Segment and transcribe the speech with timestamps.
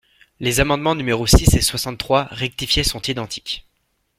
[0.39, 3.67] Les amendements numéros six et soixante-trois rectifié sont identiques.